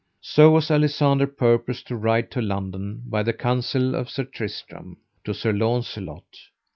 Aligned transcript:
So 0.19 0.49
was 0.49 0.69
Alisander 0.71 1.27
purposed 1.27 1.85
to 1.89 1.95
ride 1.95 2.31
to 2.31 2.41
London, 2.41 3.03
by 3.05 3.21
the 3.21 3.33
counsel 3.33 3.93
of 3.93 4.09
Sir 4.09 4.23
Tristram, 4.23 4.97
to 5.25 5.31
Sir 5.31 5.51
Launcelot. 5.53 6.25